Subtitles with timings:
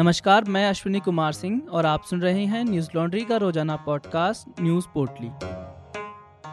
[0.00, 4.60] नमस्कार, मैं अश्विनी कुमार सिंह और आप सुन रहे हैं न्यूज़ लॉन्ड्री का रोज़ाना पॉडकास्ट
[4.60, 5.28] न्यूज़ पोर्टली।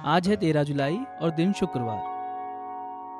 [0.05, 2.01] आज है तेरह जुलाई और दिन शुक्रवार।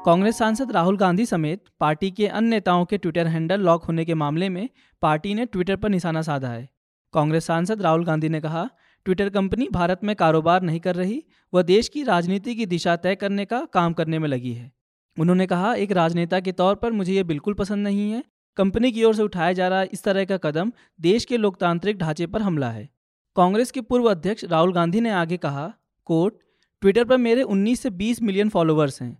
[0.06, 4.14] कांग्रेस सांसद राहुल गांधी समेत पार्टी के अन्य नेताओं के ट्विटर हैंडल लॉक होने के
[4.14, 4.70] मामले में
[5.02, 6.70] पार्टी ने ट्विटर पर निशाना साधा है।
[7.14, 8.70] कांग्रेस सांसद राहुल गांधी ने कहा,
[9.06, 11.24] ट्विटर कंपनी भारत में कारोबार नहीं कर रही,
[11.54, 14.72] वह देश की राजनीति की दिशा तय करने का काम करने में लगी है।
[15.18, 18.24] उन्होंने कहा, एक राजनेता के तौर पर मुझे ये बिल्कुल पसंद नहीं है।
[18.58, 22.28] कंपनी की ओर से उठाया जा रहा इस तरह का कदम देश के लोकतांत्रिक ढांचे
[22.28, 22.90] पर हमला है।
[23.36, 25.74] कांग्रेस के पूर्व अध्यक्ष राहुल गांधी ने आगे कहा,
[26.06, 26.34] कोर्ट,
[26.82, 29.18] ट्विटर पर मेरे 19 से 20 मिलियन फॉलोअर्स हैं।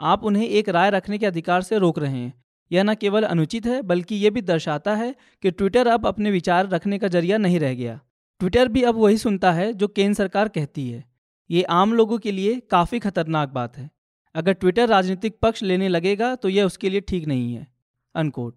[0.00, 3.66] आप उन्हें एक राय रखने के अधिकार से रोक रहे हैं। यह न केवल अनुचित
[3.66, 7.60] है, बल्कि ये भी दर्शाता है कि ट्विटर अब अपने विचार रखने का ज़रिया नहीं
[7.60, 8.00] रह गया।
[8.40, 11.04] ट्विटर भी अब वही सुनता है जो केंद्र सरकार कहती है।
[11.50, 13.90] ये आम लोगों के लिए काफ़ी खतरनाक बात है।
[14.34, 17.66] अगर ट्विटर राजनीतिक पक्ष लेने लगेगा तो यह उसके लिए ठीक नहीं है।
[18.14, 18.56] अनकोट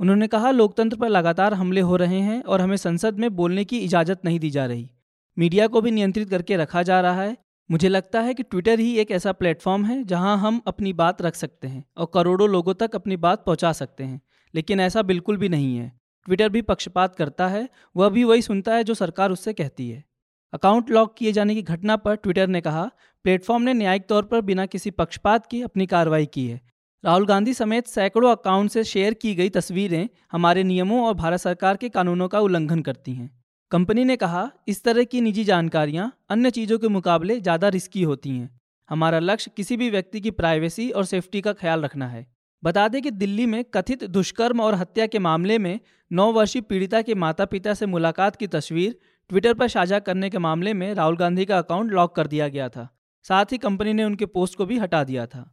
[0.00, 3.78] उन्होंने कहा, लोकतंत्र पर लगातार हमले हो रहे हैं और हमें संसद में बोलने की
[3.78, 4.90] इजाज़त नहीं दी जा रही।
[5.38, 7.36] मीडिया को भी नियंत्रित करके रखा जा रहा है।
[7.70, 11.34] मुझे लगता है कि ट्विटर ही एक ऐसा प्लेटफॉर्म है जहाँ हम अपनी बात रख
[11.34, 14.20] सकते हैं और करोड़ों लोगों तक अपनी बात पहुँचा सकते हैं।
[14.54, 18.74] लेकिन ऐसा बिल्कुल भी नहीं है। ट्विटर भी पक्षपात करता है। वह भी वही सुनता
[18.74, 20.04] है जो सरकार उससे कहती है।
[20.52, 22.90] अकाउंट लॉक किए जाने की घटना पर ट्विटर ने कहा,
[23.24, 26.60] प्लेटफॉर्म ने न्यायिक तौर पर बिना किसी पक्षपात की अपनी कार्रवाई की है।
[27.04, 31.76] राहुल गांधी समेत सैकड़ों अकाउंट से शेयर की गई तस्वीरें हमारे नियमों और भारत सरकार
[31.76, 33.30] के कानूनों का उल्लंघन करती हैं।
[33.72, 38.30] कंपनी ने कहा, इस तरह की निजी जानकारियाँ अन्य चीज़ों के मुकाबले ज़्यादा रिस्की होती
[38.30, 38.48] हैं।
[38.88, 42.26] हमारा लक्ष्य किसी भी व्यक्ति की प्राइवेसी और सेफ्टी का ख्याल रखना है।
[42.62, 45.78] बता दें कि दिल्ली में कथित दुष्कर्म और हत्या के मामले में
[46.10, 48.98] नौ वर्षीय पीड़िता के माता पिता से मुलाकात की तस्वीर
[49.30, 52.68] ट्विटर पर साझा करने के मामले में राहुल गांधी का अकाउंट लॉक कर दिया गया
[52.68, 52.88] था।
[53.24, 55.52] साथ ही कंपनी ने उनके पोस्ट को भी हटा दिया था।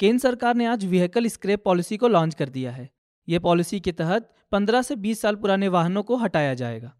[0.00, 2.88] केंद्र सरकार ने आज व्हीकल स्क्रैप पॉलिसी को लॉन्च कर दिया है।
[3.28, 6.92] ये पॉलिसी के तहत 15 से 20 साल पुराने वाहनों को हटाया जाएगा।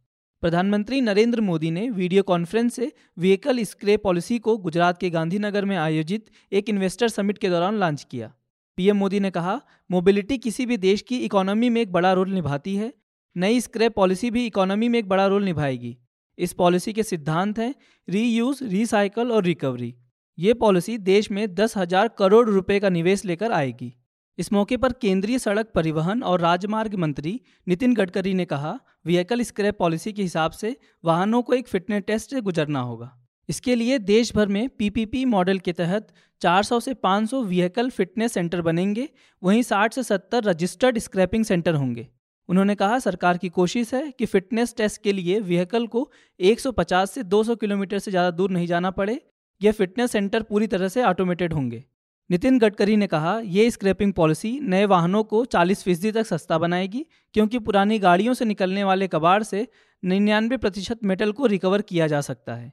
[0.43, 5.77] प्रधानमंत्री नरेंद्र मोदी ने वीडियो कॉन्फ्रेंस से व्हीकल स्क्रैप पॉलिसी को गुजरात के गांधीनगर में
[5.77, 8.33] आयोजित एक इन्वेस्टर समिट के दौरान लॉन्च किया।
[8.79, 9.61] पीएम मोदी ने कहा
[9.91, 12.92] मोबिलिटी किसी भी देश की इकोनॉमी में एक बड़ा रोल निभाती है।
[13.37, 15.97] नई स्क्रैप पॉलिसी भी इकोनॉमी में एक बड़ा रोल निभाएगी।
[16.39, 17.75] इस पॉलिसी के सिद्धांत हैं
[18.08, 19.95] रीयूज रिसाइकल और रिकवरी
[20.39, 23.93] ये पॉलिसी देश में दस हज़ार करोड़ रुपए का निवेश लेकर आएगी।
[24.39, 29.79] इस मौके पर केंद्रीय सड़क परिवहन और राजमार्ग मंत्री नितिन गडकरी ने कहा व्हीकल स्क्रैप
[29.79, 33.11] पॉलिसी के हिसाब से वाहनों को एक फिटनेस टेस्ट से गुजरना होगा।
[33.49, 36.13] इसके लिए देश भर में पीपीपी मॉडल के तहत
[36.43, 39.09] 400 से 500 व्हीकल फिटनेस सेंटर बनेंगे।
[39.43, 42.07] वहीं 60 से 70 रजिस्टर्ड स्क्रैपिंग सेंटर होंगे।
[42.49, 46.11] उन्होंने कहा, सरकार की कोशिश है कि फिटनेस टेस्ट के लिए व्हीकल को
[46.41, 49.20] 150 से 200 किलोमीटर से ज़्यादा दूर नहीं जाना पड़े।
[49.61, 51.85] ये फिटनेस सेंटर पूरी तरह से ऑटोमेटेड होंगे।
[52.30, 57.07] नितिन गडकरी ने कहा, ये स्क्रैपिंग पॉलिसी नए वाहनों को 40 फ़ीसदी तक सस्ता बनाएगी,
[57.35, 59.67] क्योंकि पुरानी गाड़ियों से निकलने वाले कबाड़ से
[60.02, 62.73] निन्यानवे प्रतिशत मेटल को रिकवर किया जा सकता है।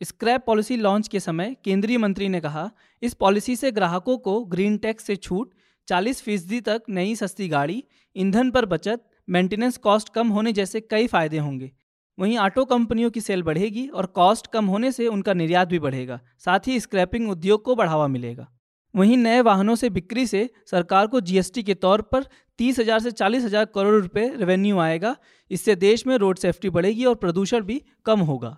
[0.00, 2.70] स्क्रैप पॉलिसी लॉन्च के समय केंद्रीय मंत्री ने कहा,
[3.02, 5.52] इस पॉलिसी से ग्राहकों को ग्रीन टैक्स से छूट
[5.88, 7.84] 40 फ़ीसदी तक नई सस्ती गाड़ी,
[8.16, 11.70] ईंधन पर बचत मेंटेनेंस कॉस्ट कम होने जैसे कई फ़ायदे होंगे।
[12.18, 16.20] वहीं ऑटो कंपनियों की सेल बढ़ेगी और कॉस्ट कम होने से उनका निर्यात भी बढ़ेगा,
[16.38, 18.46] साथ ही स्क्रैपिंग उद्योग को बढ़ावा मिलेगा।
[18.94, 22.26] वहीं नए वाहनों से बिक्री से सरकार को जीएसटी के तौर पर
[22.58, 25.14] तीस हज़ार से चालीस हज़ार करोड़ रुपए रेवेन्यू आएगा।
[25.50, 28.56] इससे देश में रोड सेफ्टी बढ़ेगी और प्रदूषण भी कम होगा।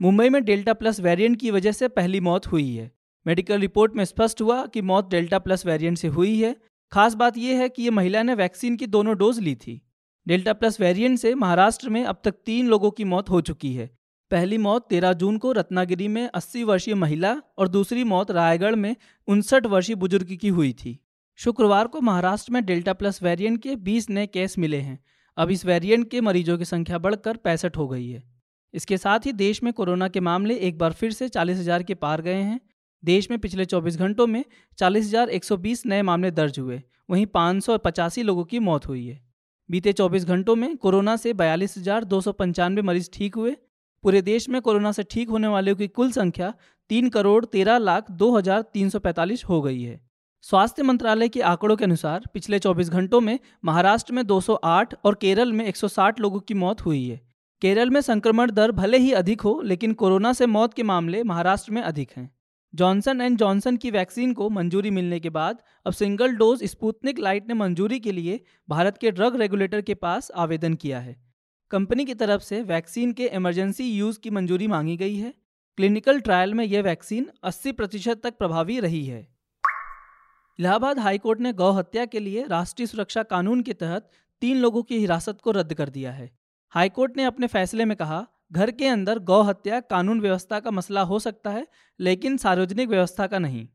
[0.00, 2.90] मुंबई में डेल्टा प्लस वेरिएंट की वजह से पहली मौत हुई है।
[3.26, 6.56] मेडिकल रिपोर्ट में स्पष्ट हुआ कि मौत डेल्टा प्लस वेरिएंट से हुई है।
[6.92, 9.80] खास बात यह है कि ये महिला ने वैक्सीन की दोनों डोज ली थी।
[10.26, 13.86] डेल्टा प्लस वेरिएंट से महाराष्ट्र में अब तक तीन लोगों की मौत हो चुकी है।
[14.30, 18.94] पहली मौत 13 जून को रत्नागिरी में 80 वर्षीय महिला और दूसरी मौत रायगढ़ में
[19.28, 20.98] उनसठ वर्षीय बुज़ुर्ग की हुई थी।
[21.38, 24.98] शुक्रवार को महाराष्ट्र में डेल्टा प्लस वेरिएंट के 20 नए केस मिले हैं।
[25.38, 28.22] अब इस वेरिएंट के मरीजों की संख्या बढ़कर पैंसठ हो गई है।
[28.74, 31.94] इसके साथ ही देश में कोरोना के मामले एक बार फिर से चालीस हज़ार के
[31.96, 32.60] पार गए हैं।
[33.02, 34.44] देश में पिछले 24 घंटों में
[34.78, 38.58] चालीस हज़ार एक सौ बीस नए मामले दर्ज हुए। वहीं पाँच सौ पचासी लोगों की
[38.60, 39.22] मौत हुई है।
[39.70, 41.78] बीते 24 घंटों में कोरोना से बयालीस
[42.82, 43.56] मरीज़ ठीक हुए।
[44.04, 46.52] पूरे देश में कोरोना से ठीक होने वालों की कुल संख्या
[46.88, 50.00] तीन करोड़ तेरह लाख दो हज़ार तीन सौ पैंतालीस हो गई है।
[50.42, 55.52] स्वास्थ्य मंत्रालय के आंकड़ों के अनुसार पिछले 24 घंटों में महाराष्ट्र में 208 और केरल
[55.52, 57.20] में 160 लोगों की मौत हुई है।
[57.62, 61.72] केरल में संक्रमण दर भले ही अधिक हो, लेकिन कोरोना से मौत के मामले महाराष्ट्र
[61.72, 62.30] में अधिक हैं।
[62.74, 67.48] जॉनसन एंड जॉनसन की वैक्सीन को मंजूरी मिलने के बाद अब सिंगल डोज स्पुतनिक लाइट
[67.48, 71.16] ने मंजूरी के लिए भारत के ड्रग रेगुलेटर के पास आवेदन किया है।
[71.70, 75.34] कंपनी की तरफ़ से वैक्सीन के इमरजेंसी यूज़ की मंजूरी मांगी गई है।
[75.76, 79.28] क्लिनिकल ट्रायल में यह वैक्सीन 80 प्रतिशत तक प्रभावी रही है।
[80.58, 84.10] इलाहाबाद हाईकोर्ट ने गौ हत्या के लिए राष्ट्रीय सुरक्षा कानून के तहत
[84.40, 86.30] तीन लोगों की हिरासत को रद्द कर दिया है।
[86.70, 91.02] हाईकोर्ट ने अपने फैसले में कहा घर के अंदर गौ हत्या कानून व्यवस्था का मसला
[91.02, 91.66] हो सकता है,
[92.00, 93.66] लेकिन सार्वजनिक व्यवस्था का नहीं।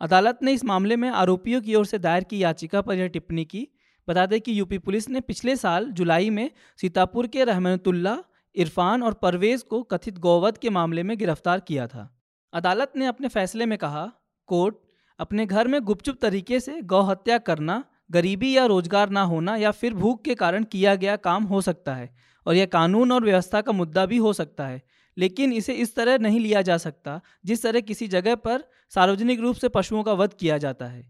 [0.00, 3.44] अदालत ने इस मामले में आरोपियों की ओर से दायर की याचिका पर यह टिप्पणी
[3.44, 3.68] की।
[4.08, 8.16] बता दें कि यूपी पुलिस ने पिछले साल जुलाई में सीतापुर के रहमतुल्ला
[8.54, 12.08] इरफान और परवेज को कथित गौवध के मामले में गिरफ़्तार किया था।
[12.52, 14.10] अदालत ने अपने फैसले में कहा,
[14.48, 14.76] कोर्ट,
[15.18, 19.70] अपने घर में गुपचुप तरीके से गौ हत्या करना, गरीबी या रोज़गार ना होना या
[19.70, 22.14] फिर भूख के कारण किया गया काम हो सकता है।
[22.46, 24.82] और यह कानून और व्यवस्था का मुद्दा भी हो सकता है,
[25.16, 28.64] लेकिन इसे इस तरह नहीं लिया जा सकता जिस तरह किसी जगह पर
[28.94, 31.06] सार्वजनिक रूप से पशुओं का वध किया जाता है।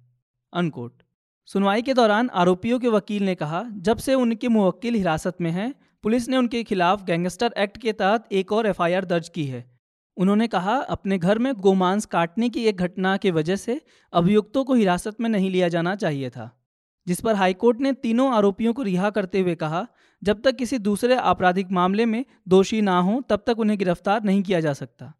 [0.52, 1.02] अनकोट।
[1.46, 5.74] सुनवाई के दौरान आरोपियों के वकील ने कहा, जब से उनके मुवक्किल हिरासत में हैं,
[6.02, 9.78] पुलिस ने उनके खिलाफ गैंगस्टर एक्ट के तहत एक और एफआईआर दर्ज की है।
[10.16, 13.80] उन्होंने कहा, अपने घर में गोमांस काटने की एक घटना की वजह से
[14.12, 16.63] अभियुक्तों को हिरासत में नहीं लिया जाना चाहिए था।
[17.06, 19.86] जिस पर हाईकोर्ट ने तीनों आरोपियों को रिहा करते हुए कहा,
[20.22, 24.42] जब तक किसी दूसरे आपराधिक मामले में दोषी ना हो, तब तक उन्हें गिरफ़्तार नहीं
[24.42, 25.14] किया जा सकता।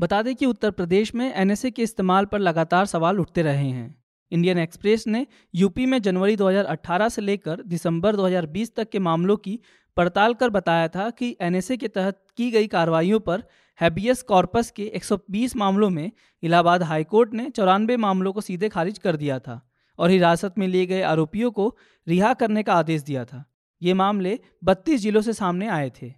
[0.00, 4.02] बता दें कि उत्तर प्रदेश में एनएसए के इस्तेमाल पर लगातार सवाल उठते रहे हैं।
[4.30, 9.60] इंडियन एक्सप्रेस ने यूपी में जनवरी 2018 से लेकर दिसंबर 2020 तक के मामलों की
[9.96, 13.42] पड़ताल कर बताया था कि एनएसए के तहत की गई कार्रवाइयों पर
[13.80, 16.12] हैबियस कॉर्पस के 120 मामलों में
[16.42, 19.65] इलाहाबाद हाईकोर्ट ने चौरानवे मामलों को सीधे खारिज कर दिया था।
[19.98, 21.76] और हिरासत में लिए गए आरोपियों को
[22.08, 23.44] रिहा करने का आदेश दिया था।
[23.82, 26.12] ये मामले 32 जिलों से सामने आए थे।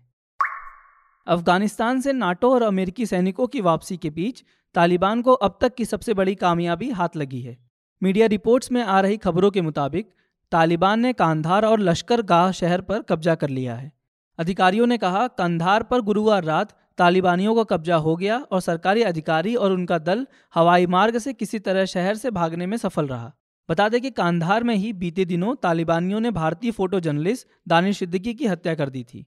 [1.27, 4.45] अफ़गानिस्तान से नाटो और अमेरिकी सैनिकों की वापसी के बीच
[4.75, 7.59] तालिबान को अब तक की सबसे बड़ी कामयाबी हाथ लगी है।
[8.03, 10.11] मीडिया रिपोर्ट्स में आ रही खबरों के मुताबिक
[10.53, 13.93] तालिबान ने कांधार और लश्कर गाह शहर पर कब्जा कर लिया है।
[14.39, 19.55] अधिकारियों ने कहा, कंधार पर गुरुवार रात तालिबानियों का कब्जा हो गया और सरकारी अधिकारी
[19.55, 23.33] और उनका दल हवाई मार्ग से किसी तरह शहर से भागने में सफल रहा।
[23.69, 28.35] बता दें कि कांधार में ही बीते दिनों तालिबानियों ने भारतीय फ़ोटो जर्नलिस्ट दानिश सिद्दीकी
[28.35, 29.25] की हत्या कर दी थी।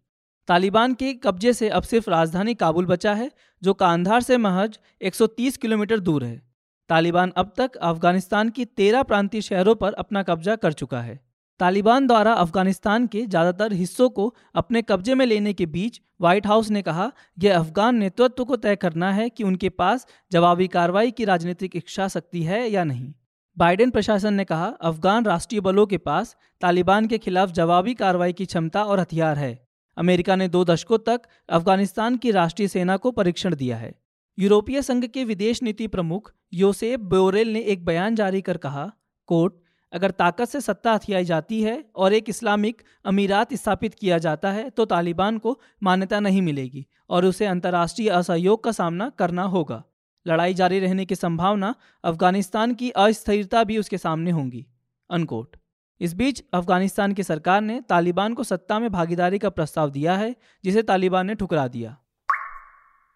[0.47, 3.29] तालिबान के कब्जे से अब सिर्फ़ राजधानी काबुल बचा है,
[3.61, 6.41] जो कांधार से महज 130 किलोमीटर दूर है।
[6.89, 11.19] तालिबान अब तक अफ़गानिस्तान की तेरह प्रांतीय शहरों पर अपना कब्जा कर चुका है।
[11.59, 16.69] तालिबान द्वारा अफ़गानिस्तान के ज़्यादातर हिस्सों को अपने कब्जे में लेने के बीच व्हाइट हाउस
[16.69, 21.25] ने कहा, यह अफगान नेतृत्व को तय करना है कि उनके पास जवाबी कार्रवाई की
[21.25, 23.13] राजनीतिक इच्छा शक्ति है या नहीं।
[23.57, 28.45] बाइडेन प्रशासन ने कहा, अफगान राष्ट्रीय बलों के पास तालिबान के खिलाफ जवाबी कार्रवाई की
[28.45, 29.68] क्षमता और हथियार है।
[29.98, 33.94] अमेरिका ने दो दशकों तक अफ़गानिस्तान की राष्ट्रीय सेना को परीक्षण दिया है।
[34.38, 38.92] यूरोपीय संघ के विदेश नीति प्रमुख योसेफ बोरेल ने एक बयान जारी कर कहा,
[39.30, 39.53] कोर्ट,
[39.94, 44.69] अगर ताकत से सत्ता हथियाई जाती है और एक इस्लामिक अमीरात स्थापित किया जाता है
[44.69, 49.83] तो तालिबान को मान्यता नहीं मिलेगी और उसे अंतर्राष्ट्रीय असहयोग का सामना करना होगा।
[50.27, 54.68] लड़ाई जारी रहने की संभावना अफ़गानिस्तान की अस्थिरता भी उसके सामने होंगी
[55.09, 55.56] अनकोट
[56.01, 60.35] इस बीच अफ़गानिस्तान की सरकार ने तालिबान को सत्ता में भागीदारी का प्रस्ताव दिया है,
[60.63, 61.97] जिसे तालिबान ने ठुकरा दिया।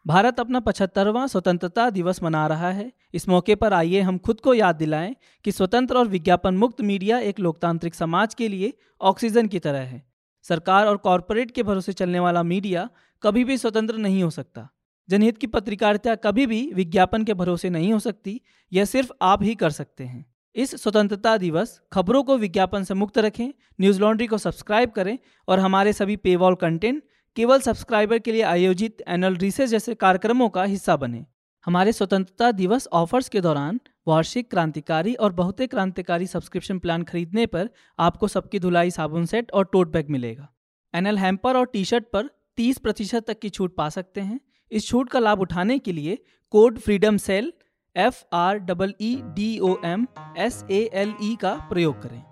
[0.07, 4.53] भारत अपना पचहत्तरवां स्वतंत्रता दिवस मना रहा है। इस मौके पर आइए हम खुद को
[4.53, 9.59] याद दिलाएँ कि स्वतंत्र और विज्ञापन मुक्त मीडिया एक लोकतांत्रिक समाज के लिए ऑक्सीजन की
[9.59, 10.05] तरह है।
[10.43, 12.89] सरकार और कॉरपोरेट के भरोसे चलने वाला मीडिया
[13.23, 14.69] कभी भी स्वतंत्र नहीं हो सकता।
[15.09, 18.41] जनहित की पत्रकारिता कभी भी विज्ञापन के भरोसे नहीं हो सकती,
[18.73, 20.25] यह सिर्फ़ आप ही कर सकते हैं।
[20.55, 25.59] इस स्वतंत्रता दिवस खबरों को विज्ञापन से मुक्त रखें, न्यूज़ लॉन्ड्री को सब्सक्राइब करें और
[25.59, 27.03] हमारे सभी पेवॉल कंटेंट
[27.35, 31.25] केवल सब्सक्राइबर के लिए आयोजित एनुअल रिसर्च जैसे कार्यक्रमों का हिस्सा बने।
[31.65, 37.69] हमारे स्वतंत्रता दिवस ऑफर्स के दौरान वार्षिक क्रांतिकारी और बहुते क्रांतिकारी सब्सक्रिप्शन प्लान खरीदने पर
[37.99, 40.49] आपको सबकी धुलाई, साबुन सेट और टोट बैग मिलेगा।
[40.93, 44.39] एनएल हैम्पर और टी शर्ट पर 30 प्रतिशत तक की छूट पा सकते हैं।
[44.71, 46.17] इस छूट का लाभ उठाने के लिए
[46.51, 47.53] code freedom sale
[47.95, 50.07] F R double E D O M
[50.37, 52.23] S A L E का प्रयोग करें।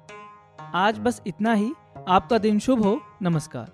[0.75, 1.71] आज बस इतना ही।
[2.07, 3.71] आपका दिन शुभ हो। नमस्कार।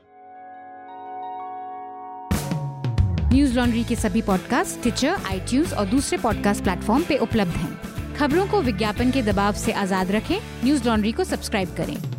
[3.34, 8.48] न्यूज़ लॉन्ड्री के सभी पॉडकास्ट ट्विटर आई और दूसरे पॉडकास्ट प्लेटफॉर्म पे उपलब्ध हैं। खबरों
[8.48, 12.19] को विज्ञापन के दबाव से आज़ाद रखें। न्यूज़ लॉन्ड्री को सब्सक्राइब करें।